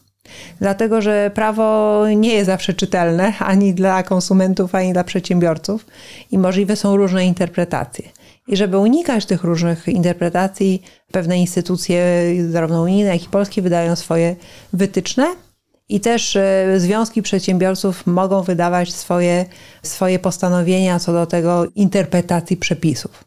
[0.60, 5.86] Dlatego, że prawo nie jest zawsze czytelne ani dla konsumentów, ani dla przedsiębiorców
[6.30, 8.08] i możliwe są różne interpretacje.
[8.48, 12.02] I żeby unikać tych różnych interpretacji, pewne instytucje,
[12.50, 14.36] zarówno unijne, jak i polskie, wydają swoje
[14.72, 15.26] wytyczne,
[15.88, 19.44] i też e, związki przedsiębiorców mogą wydawać swoje,
[19.82, 23.24] swoje postanowienia co do tego interpretacji przepisów.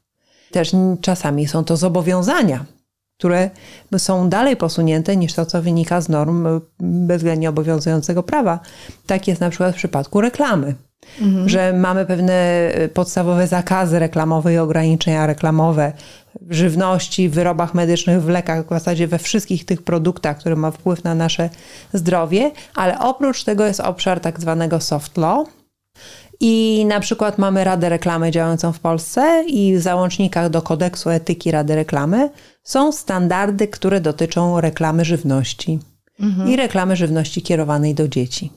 [0.51, 0.71] Też
[1.01, 2.65] czasami są to zobowiązania,
[3.17, 3.49] które
[3.97, 6.47] są dalej posunięte niż to, co wynika z norm
[6.79, 8.59] bezwzględnie obowiązującego prawa.
[9.07, 10.75] Tak jest na przykład w przypadku reklamy.
[11.21, 11.49] Mhm.
[11.49, 15.93] Że mamy pewne e, podstawowe zakazy reklamowe i ograniczenia reklamowe
[16.41, 20.71] w żywności, w wyrobach medycznych, w lekach, w zasadzie we wszystkich tych produktach, które ma
[20.71, 21.49] wpływ na nasze
[21.93, 25.47] zdrowie, ale oprócz tego jest obszar tak zwanego soft law.
[26.39, 31.51] I na przykład mamy Radę Reklamy działającą w Polsce i w załącznikach do kodeksu etyki
[31.51, 32.29] Rady Reklamy
[32.63, 35.79] są standardy, które dotyczą reklamy żywności
[36.19, 36.49] mhm.
[36.49, 38.51] i reklamy żywności kierowanej do dzieci.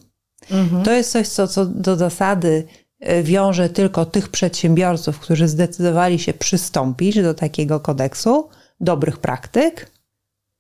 [0.50, 0.82] Mhm.
[0.82, 2.66] To jest coś, co, co do zasady
[3.00, 8.48] e, wiąże tylko tych przedsiębiorców, którzy zdecydowali się przystąpić do takiego kodeksu
[8.80, 9.90] dobrych praktyk,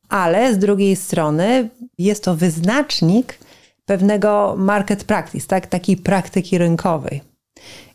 [0.08, 1.68] ale z drugiej strony
[1.98, 3.38] jest to wyznacznik
[3.86, 5.66] pewnego market practice, tak?
[5.66, 7.20] takiej praktyki rynkowej.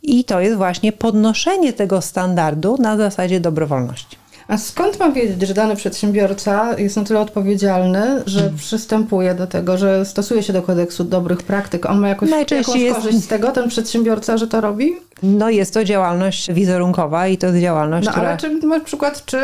[0.01, 4.18] I to jest właśnie podnoszenie tego standardu na zasadzie dobrowolności.
[4.49, 8.57] A skąd mam wiedzieć, że dany przedsiębiorca jest na tyle odpowiedzialny, że hmm.
[8.57, 11.85] przystępuje do tego, że stosuje się do kodeksu dobrych praktyk?
[11.85, 12.95] On ma jakoś, jakąś jest...
[12.95, 14.95] korzyść z tego, ten przedsiębiorca, że to robi?
[15.23, 18.27] No jest to działalność wizerunkowa i to jest działalność, no, która...
[18.27, 19.37] ale czy masz przykład, czy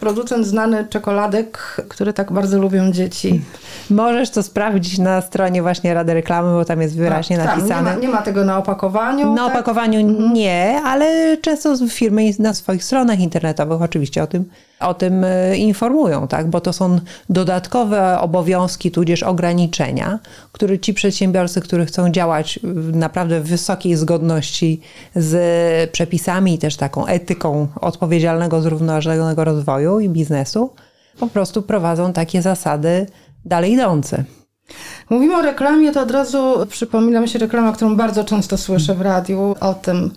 [0.00, 3.42] producent znany czekoladek, które tak bardzo lubią dzieci...
[3.90, 7.90] Możesz to sprawdzić na stronie właśnie Rady Reklamy, bo tam jest wyraźnie tak, napisane.
[7.90, 9.34] Tak, nie, ma, nie ma tego na opakowaniu.
[9.34, 9.54] Na tak?
[9.54, 10.32] opakowaniu mhm.
[10.32, 14.44] nie, ale często firmy na swoich stronach internetowych oczywiście o tym,
[14.80, 16.50] o tym e, informują, tak?
[16.50, 20.18] bo to są dodatkowe obowiązki, tudzież ograniczenia,
[20.52, 22.60] które ci przedsiębiorcy, którzy chcą działać
[22.92, 24.80] naprawdę w wysokiej zgodności
[25.14, 30.70] z przepisami i też taką etyką odpowiedzialnego, zrównoważonego rozwoju i biznesu,
[31.20, 33.06] po prostu prowadzą takie zasady
[33.44, 34.24] dalej idące.
[35.10, 39.00] Mówimy o reklamie, to od razu przypomina mi się reklama, którą bardzo często słyszę w
[39.00, 40.10] radiu o tym,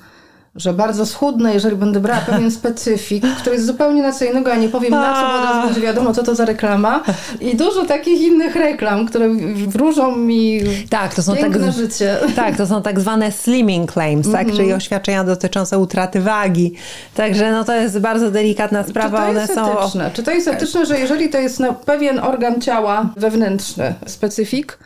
[0.60, 4.56] że bardzo schudnę, jeżeli będę brała pewien specyfik, który jest zupełnie na co innego, a
[4.56, 7.04] nie powiem na co, bo od razu będzie wiadomo, co to za reklama.
[7.42, 9.30] I dużo takich innych reklam, które
[9.68, 12.18] wróżą mi tak, to są piękne tak, życie.
[12.36, 14.46] Tak, to są tak zwane slimming claims, mm -hmm.
[14.46, 16.76] tak, czyli oświadczenia dotyczące utraty wagi.
[17.16, 19.28] Także no to jest bardzo delikatna sprawa.
[19.28, 20.06] Czy to jest One etyczne?
[20.06, 20.12] Są...
[20.14, 24.78] Czy to jest etyczne, że jeżeli to jest na pewien organ ciała wewnętrzny, specyfik,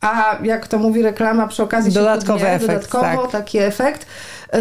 [0.00, 3.30] a jak to mówi reklama, przy okazji dodatkowy się efekt, dodatkowo tak.
[3.30, 4.06] taki efekt,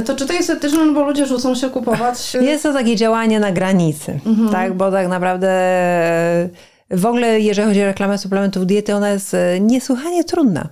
[0.06, 2.36] to czy to jest etyczne, no bo ludzie rzucą się kupować?
[2.36, 4.50] E, jest to takie działanie na granicy, mhm.
[4.50, 6.50] tak, bo tak naprawdę e,
[6.92, 10.70] w ogóle jeżeli chodzi o reklamę suplementów diety, ona jest niesłychanie trudna.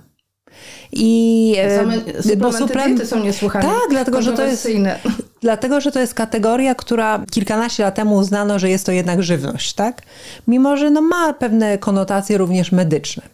[0.92, 4.68] I Same bo suplementy są niesłychanie Tak, dlatego że, to jest,
[5.40, 9.72] dlatego, że to jest kategoria, która kilkanaście lat temu uznano, że jest to jednak żywność,
[9.72, 10.02] tak?
[10.48, 13.33] Mimo, że no ma pewne konotacje również medyczne.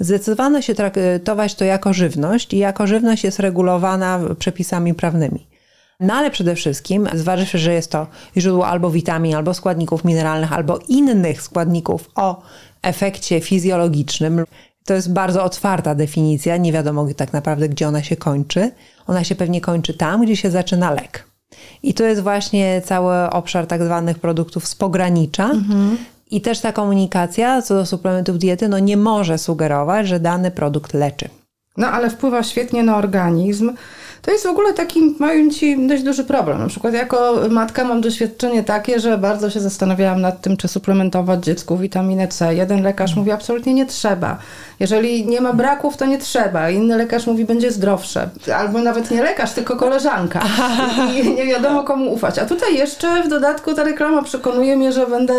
[0.00, 5.46] Zdecydowano się traktować to jako żywność i jako żywność jest regulowana przepisami prawnymi.
[6.00, 8.06] No ale przede wszystkim, zważywszy, że jest to
[8.36, 12.42] źródło albo witamin, albo składników mineralnych, albo innych składników o
[12.82, 14.44] efekcie fizjologicznym,
[14.84, 18.70] to jest bardzo otwarta definicja, nie wiadomo tak naprawdę, gdzie ona się kończy.
[19.06, 21.28] Ona się pewnie kończy tam, gdzie się zaczyna lek.
[21.82, 25.96] I to jest właśnie cały obszar tak zwanych produktów z pogranicza, mhm.
[26.30, 30.94] I też ta komunikacja co do suplementów diety no nie może sugerować, że dany produkt
[30.94, 31.28] leczy.
[31.76, 33.72] No ale wpływa świetnie na organizm.
[34.24, 36.58] To jest w ogóle taki, mają ci dość duży problem.
[36.58, 41.44] Na przykład jako matka mam doświadczenie takie, że bardzo się zastanawiałam nad tym, czy suplementować
[41.44, 42.54] dziecku witaminę C.
[42.54, 44.38] Jeden lekarz mówi absolutnie nie trzeba.
[44.80, 46.70] Jeżeli nie ma braków, to nie trzeba.
[46.70, 48.28] Inny lekarz mówi, będzie zdrowsze.
[48.56, 50.42] Albo nawet nie lekarz, tylko koleżanka.
[51.22, 52.38] I nie wiadomo komu ufać.
[52.38, 55.34] A tutaj jeszcze w dodatku ta reklama przekonuje mnie, że będę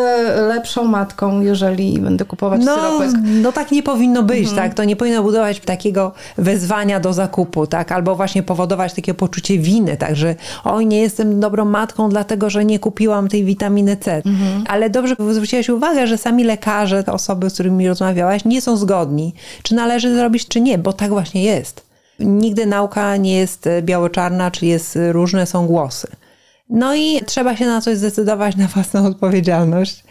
[0.48, 3.10] lepszą matką, jeżeli będę kupować no, syropek.
[3.24, 4.58] No tak nie powinno być, mhm.
[4.58, 4.74] tak?
[4.74, 7.91] To nie powinno budować takiego wezwania do zakupu, tak?
[7.91, 10.15] Albo właśnie powodować takie poczucie winy, tak?
[10.15, 14.15] Że oj, nie jestem dobrą matką, dlatego, że nie kupiłam tej witaminy C.
[14.15, 14.63] Mhm.
[14.67, 19.33] Ale dobrze zwróciłaś uwagę, że sami lekarze, te osoby, z którymi rozmawiałaś, nie są zgodni
[19.63, 21.85] czy należy zrobić, czy nie, bo tak właśnie jest.
[22.19, 26.07] Nigdy nauka nie jest biało-czarna, czy jest różne są głosy.
[26.69, 30.04] No i trzeba się na coś zdecydować na własną odpowiedzialność.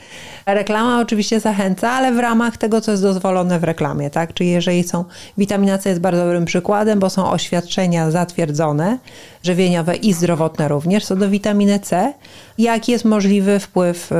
[0.46, 4.34] Reklama oczywiście zachęca, ale w ramach tego, co jest dozwolone w reklamie, tak?
[4.34, 5.04] Czyli jeżeli są,
[5.38, 8.98] witamina C jest bardzo dobrym przykładem, bo są oświadczenia zatwierdzone,
[9.42, 12.12] żywieniowe i zdrowotne również co do witaminy C,
[12.58, 14.12] jaki jest możliwy wpływ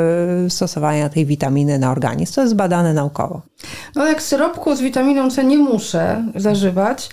[0.46, 2.34] y, stosowania tej witaminy na organizm.
[2.34, 3.42] To jest badane naukowo.
[3.94, 7.10] No jak syropku z witaminą C nie muszę zażywać,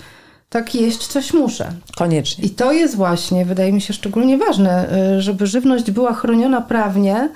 [0.52, 1.72] tak jeść coś muszę.
[1.98, 2.44] Koniecznie.
[2.46, 4.88] I to jest właśnie, wydaje mi się, szczególnie ważne,
[5.18, 7.30] y, żeby żywność była chroniona prawnie,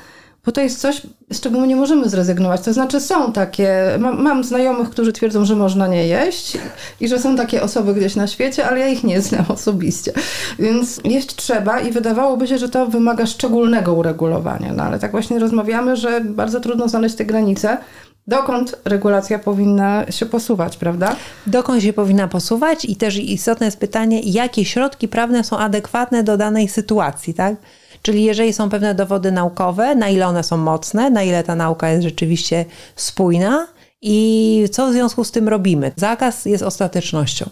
[0.46, 1.02] bo to jest coś,
[1.32, 2.62] z czego my nie możemy zrezygnować.
[2.62, 6.58] To znaczy są takie, mam, mam, znajomych, którzy twierdzą, że można nie jeść
[7.00, 10.14] i że są takie osoby gdzieś na świecie, ale ja ich nie znam osobiście.
[10.60, 14.74] Więc jeść trzeba i wydawałoby się, że to wymaga szczególnego uregulowania.
[14.74, 17.78] No ale tak właśnie rozmawiamy, że bardzo trudno znaleźć te granice.
[18.28, 21.16] Dokąd regulacja powinna się posuwać, prawda?
[21.48, 26.38] Dokąd się powinna posuwać i też istotne jest pytanie, jakie środki prawne są adekwatne do
[26.38, 27.56] danej sytuacji, tak?
[28.02, 31.90] Czyli jeżeli są pewne dowody naukowe, na ile one są mocne, na ile ta nauka
[31.90, 33.68] jest rzeczywiście spójna
[34.02, 35.92] i co w związku z tym robimy.
[35.96, 37.50] Zakaz jest ostatecznością.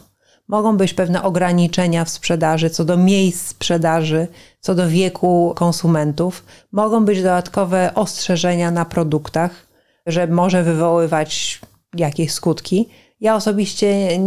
[0.48, 4.28] Mogą być pewne ograniczenia w sprzedaży, co do miejsc sprzedaży,
[4.60, 6.46] co do wieku konsumentów.
[6.72, 9.73] Mogą być dodatkowe ostrzeżenia na produktach,
[10.06, 11.62] że może wywoływać
[11.98, 12.90] jakieś skutki.
[13.22, 14.18] Ja osobiście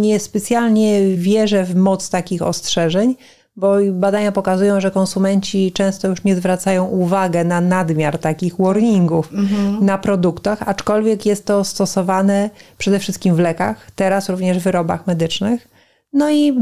[0.00, 3.16] niespecjalnie wierzę w moc takich ostrzeżeń,
[3.56, 9.84] bo badania pokazują, że konsumenci często już nie zwracają uwagi na nadmiar takich warningów mhm.
[9.84, 15.68] na produktach, aczkolwiek jest to stosowane przede wszystkim w lekach, teraz również w wyrobach medycznych.
[16.12, 16.52] No i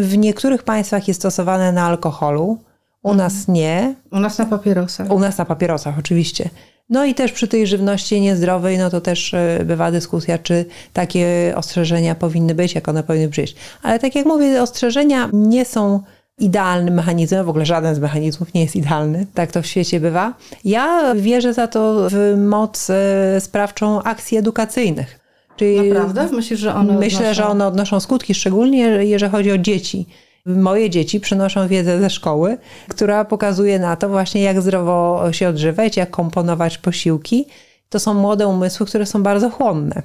[0.00, 2.58] w niektórych państwach jest stosowane na alkoholu,
[3.02, 3.16] u mhm.
[3.16, 3.94] nas nie.
[4.12, 5.10] U nas na papierosach.
[5.10, 6.50] U nas na papierosach, oczywiście.
[6.88, 11.52] No i też przy tej żywności niezdrowej, no to też e, bywa dyskusja, czy takie
[11.56, 13.56] ostrzeżenia powinny być, jak one powinny przyjść.
[13.82, 16.00] Ale tak jak mówię, ostrzeżenia nie są
[16.38, 20.34] idealnym mechanizmem, w ogóle żaden z mechanizmów nie jest idealny, tak to w świecie bywa.
[20.64, 25.20] Ja wierzę za to w moc e, sprawczą akcji edukacyjnych.
[25.56, 26.36] Czyli Naprawdę?
[26.36, 27.34] Myślisz, że one Myślę, odnoszą...
[27.34, 30.06] że one odnoszą skutki, szczególnie jeżeli chodzi o dzieci.
[30.46, 35.96] Moje dzieci przynoszą wiedzę ze szkoły, która pokazuje na to właśnie, jak zdrowo się odżywać,
[35.96, 37.46] jak komponować posiłki.
[37.88, 40.02] To są młode umysły, które są bardzo chłonne.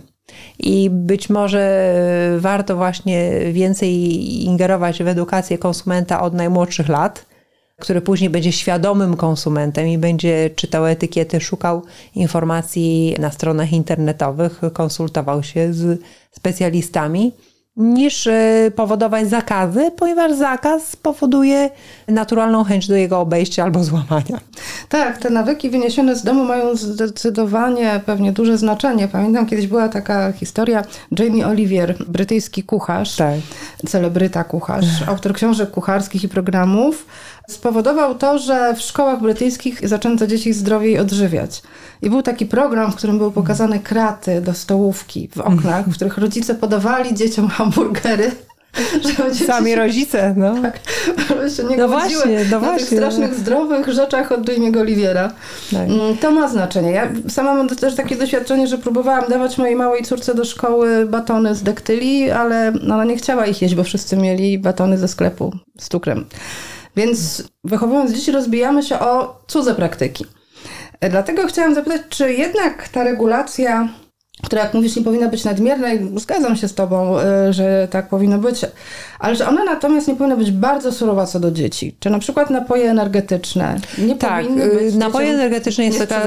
[0.60, 1.94] I być może
[2.38, 4.14] warto właśnie więcej
[4.46, 7.26] ingerować w edukację konsumenta od najmłodszych lat,
[7.80, 11.84] który później będzie świadomym konsumentem i będzie czytał etykiety, szukał
[12.16, 17.32] informacji na stronach internetowych, konsultował się z specjalistami
[17.76, 21.70] niż e, powodować zakazy, ponieważ zakaz powoduje
[22.08, 24.40] naturalną chęć do jego obejścia albo złamania.
[24.90, 29.08] Tak, te nawyki wyniesione z domu mają zdecydowanie pewnie duże znaczenie.
[29.08, 30.84] Pamiętam kiedyś była taka historia
[31.20, 33.36] Jamie Olivier, brytyjski kucharz, tak.
[33.88, 37.06] celebryta kucharz, autor książek kucharskich i programów,
[37.50, 41.62] spowodował to, że w szkołach brytyjskich zaczęto dzieci zdrowiej odżywiać.
[42.02, 46.18] I był taki program, w którym były pokazane kraty do stołówki w oknach, w których
[46.18, 48.32] rodzice podawali dzieciom hamburgery.
[49.48, 50.62] Sami rodzice, no.
[50.62, 50.80] Tak,
[51.58, 52.80] się nie no właśnie, no właśnie.
[52.80, 55.32] tych strasznych, zdrowych rzeczach od Jamie'ego Oliviera.
[55.72, 55.90] Tak.
[55.90, 56.92] Mm, to ma znaczenie.
[56.92, 61.56] Ja sama mam też takie doświadczenie, że próbowałam dawać mojej małej córce do szkoły batony
[61.56, 65.90] z dektyli, ale ona nie chciała ich jeść, bo wszyscy mieli batony ze sklepu z
[65.90, 66.26] cukrem.
[66.96, 70.26] Więc wychowując dzieci rozbijamy się o cudze praktyki.
[71.10, 73.90] Dlatego chciałam zapytać, czy jednak ta regulacja
[74.44, 78.10] która, jak mówisz, nie powinna być nadmierna i zgadzam się z Tobą, y, że tak
[78.10, 78.62] powinno być,
[79.20, 81.96] ale że ona natomiast nie powinna być bardzo surowa co do dzieci.
[82.00, 86.22] Czy na przykład napoje energetyczne nie tak, powinny y, być napoje energetyczne jest taka,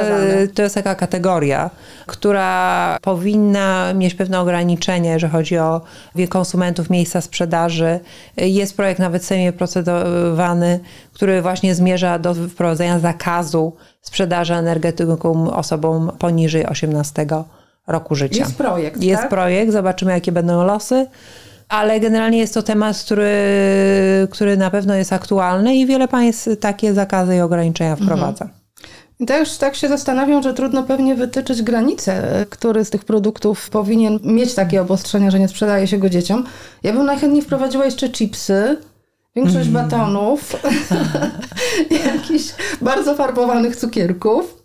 [0.54, 1.70] to jest taka kategoria,
[2.06, 5.80] która powinna mieć pewne ograniczenie, że chodzi o
[6.14, 8.00] wiek konsumentów, miejsca sprzedaży.
[8.36, 10.80] Jest projekt nawet sejmie procedowany,
[11.12, 13.72] który właśnie zmierza do wprowadzenia zakazu
[14.02, 17.26] sprzedaży energetykom osobom poniżej 18
[17.92, 18.44] roku życia.
[18.44, 19.02] Jest projekt.
[19.02, 19.30] Jest tak?
[19.30, 21.06] projekt, zobaczymy jakie będą losy.
[21.68, 23.32] Ale generalnie jest to temat, który,
[24.30, 28.44] który na pewno jest aktualny i wiele państw takie zakazy i ograniczenia wprowadza.
[28.44, 28.62] Mhm.
[29.20, 34.18] I też tak się zastanawiam, że trudno pewnie wytyczyć granice, który z tych produktów powinien
[34.24, 36.44] mieć takie obostrzenia, że nie sprzedaje się go dzieciom.
[36.82, 38.76] Ja bym najchętniej wprowadziła jeszcze chipsy,
[39.36, 39.82] większość mm.
[39.82, 40.56] batonów,
[42.14, 42.44] jakichś
[42.80, 44.61] bardzo farbowanych cukierków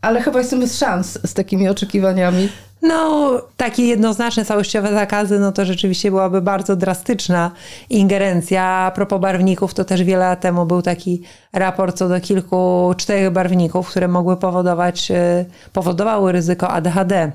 [0.00, 2.48] ale chyba jestem bez szans z takimi oczekiwaniami.
[2.82, 7.50] No, takie jednoznaczne, całościowe zakazy, no to rzeczywiście byłaby bardzo drastyczna
[7.90, 8.64] ingerencja.
[8.64, 13.30] A propos barwników, to też wiele lat temu był taki raport co do kilku, czterech
[13.30, 17.32] barwników, które mogły powodować, e, powodowały ryzyko ADHD.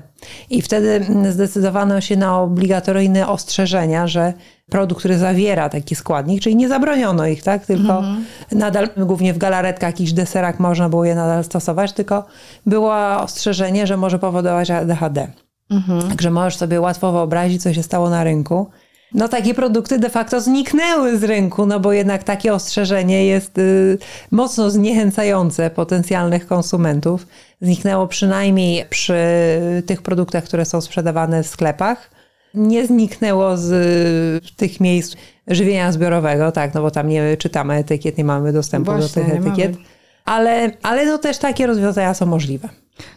[0.50, 4.32] I wtedy zdecydowano się na obligatoryjne ostrzeżenia, że
[4.70, 7.66] produkt, który zawiera taki składnik, czyli nie zabroniono ich, tak?
[7.66, 8.24] Tylko mhm.
[8.52, 12.26] nadal, głównie w galaretkach, jakichś deserach można było je nadal stosować, tylko
[12.66, 15.28] było ostrzeżenie, że może powodować ADHD.
[15.70, 16.08] Mhm.
[16.08, 18.66] Także możesz sobie łatwo wyobrazić, co się stało na rynku.
[19.14, 23.98] No takie produkty de facto zniknęły z rynku, no bo jednak takie ostrzeżenie jest y,
[24.30, 27.26] mocno zniechęcające potencjalnych konsumentów.
[27.60, 29.18] Zniknęło przynajmniej przy
[29.86, 32.17] tych produktach, które są sprzedawane w sklepach
[32.54, 33.70] nie zniknęło z
[34.56, 39.22] tych miejsc żywienia zbiorowego, tak, no bo tam nie czytamy etykiet, nie mamy dostępu Właśnie,
[39.22, 39.76] do tych etykiet.
[40.24, 42.68] Ale, ale no też takie rozwiązania są możliwe.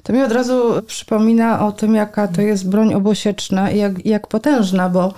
[0.03, 4.27] To mi od razu przypomina o tym, jaka to jest broń obosieczna i jak, jak
[4.27, 5.13] potężna, bo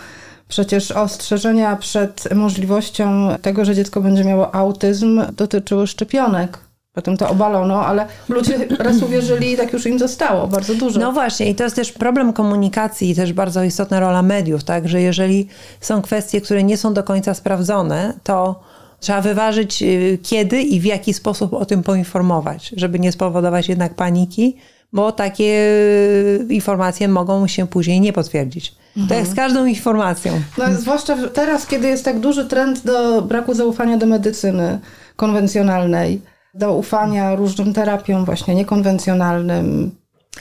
[0.48, 6.60] przecież ostrzeżenia przed możliwością tego, że dziecko będzie miało autyzm, dotyczyły szczepionek.
[6.94, 11.00] Potem to obalono, ale ludzie raz uwierzyli i tak już im zostało bardzo dużo.
[11.00, 14.88] No właśnie i to jest też problem komunikacji i też bardzo istotna rola mediów, tak,
[14.88, 15.48] że jeżeli
[15.82, 18.60] są kwestie, które nie są do końca sprawdzone, to
[19.00, 23.96] trzeba wyważyć y, kiedy i w jaki sposób o tym poinformować, żeby nie spowodować jednak
[23.96, 24.58] paniki,
[24.94, 28.76] bo takie y, informacje mogą się później nie potwierdzić.
[28.98, 29.08] Mhm.
[29.08, 30.42] To jak z każdą informacją.
[30.58, 34.80] No, zwłaszcza teraz, kiedy jest tak duży trend do braku zaufania do medycyny
[35.16, 39.92] konwencjonalnej do ufania różnym terapiom właśnie niekonwencjonalnym.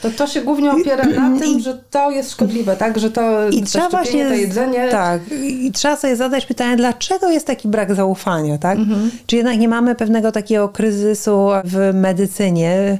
[0.01, 2.99] To, to się głównie opiera na tym, że to jest szkodliwe, tak?
[2.99, 4.87] Że to, I to trzeba właśnie, to jedzenie...
[4.91, 5.21] Tak.
[5.43, 8.77] I trzeba sobie zadać pytanie, dlaczego jest taki brak zaufania, tak?
[8.77, 9.11] Mhm.
[9.25, 12.97] Czy jednak nie mamy pewnego takiego kryzysu w medycynie,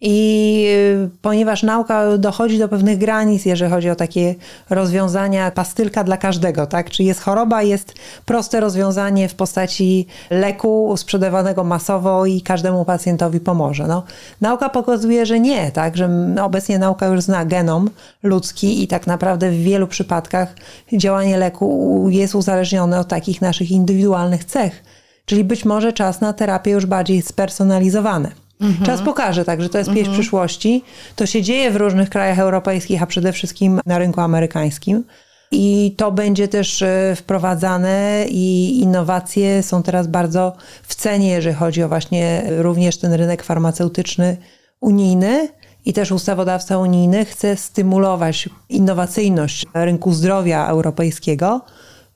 [0.00, 0.66] i
[1.04, 4.34] y, ponieważ nauka dochodzi do pewnych granic, jeżeli chodzi o takie
[4.70, 6.90] rozwiązania, pastylka dla każdego, tak?
[6.90, 13.86] Czy jest choroba, jest proste rozwiązanie w postaci leku sprzedawanego masowo i każdemu pacjentowi pomoże.
[13.86, 14.02] No,
[14.40, 15.96] nauka pokazuje, że nie, tak?
[15.96, 16.10] Że
[16.42, 17.90] obecnie nauka już zna genom
[18.22, 20.54] ludzki i tak naprawdę w wielu przypadkach
[20.92, 24.82] działanie leku jest uzależnione od takich naszych indywidualnych cech
[25.26, 28.45] Czyli być może czas na terapię już bardziej spersonalizowane.
[28.60, 28.86] Mhm.
[28.86, 30.18] Czas pokaże tak, że to jest pieśń mhm.
[30.18, 30.84] przyszłości.
[31.16, 35.04] To się dzieje w różnych krajach europejskich, a przede wszystkim na rynku amerykańskim.
[35.50, 40.52] I to będzie też e, wprowadzane i innowacje są teraz bardzo
[40.82, 44.36] w cenie, jeżeli chodzi o właśnie również ten rynek farmaceutyczny
[44.80, 45.48] unijny.
[45.84, 51.60] I też ustawodawca unijny chce stymulować innowacyjność rynku zdrowia europejskiego.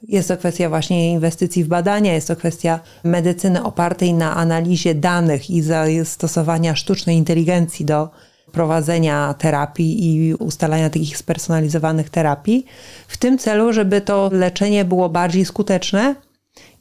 [0.09, 5.51] Jest to kwestia właśnie inwestycji w badania, jest to kwestia medycyny opartej na analizie danych
[5.51, 8.09] i zastosowania sztucznej inteligencji do
[8.53, 12.67] prowadzenia terapii i ustalania takich spersonalizowanych terapii,
[13.09, 16.15] w tym celu, żeby to leczenie było bardziej skuteczne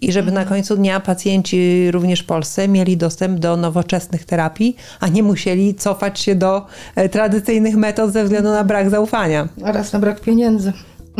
[0.01, 5.07] i żeby na końcu dnia pacjenci również w Polsce mieli dostęp do nowoczesnych terapii, a
[5.07, 6.65] nie musieli cofać się do
[6.95, 9.47] e, tradycyjnych metod ze względu na brak zaufania.
[9.63, 10.73] Oraz na brak pieniędzy.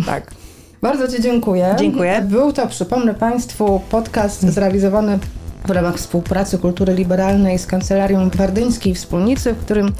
[0.05, 0.31] Tak.
[0.81, 1.75] Bardzo Ci dziękuję.
[1.79, 2.21] Dziękuję.
[2.21, 5.19] Był to, przypomnę Państwu, podcast zrealizowany
[5.65, 9.93] w ramach współpracy kultury liberalnej z Kancelarią Gwardyńskiej Wspólnicy, w którym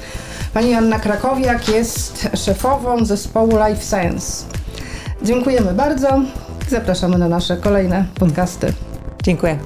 [0.54, 4.44] pani Anna Krakowiak jest szefową zespołu Life Science.
[5.22, 6.22] Dziękujemy bardzo.
[6.68, 8.72] Zapraszamy na nasze kolejne podcasty.
[9.22, 9.58] Dziękuję.